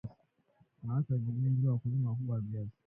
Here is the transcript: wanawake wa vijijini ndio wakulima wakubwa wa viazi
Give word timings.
wanawake 0.81 1.13
wa 1.13 1.19
vijijini 1.19 1.49
ndio 1.57 1.71
wakulima 1.71 2.09
wakubwa 2.09 2.35
wa 2.35 2.41
viazi 2.41 2.71